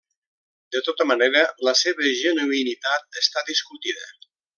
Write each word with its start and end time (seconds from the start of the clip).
De 0.75 0.79
tota 0.85 1.05
manera, 1.09 1.43
la 1.67 1.73
seva 1.81 2.13
genuïnitat 2.21 3.21
està 3.25 3.45
discutida. 3.51 4.09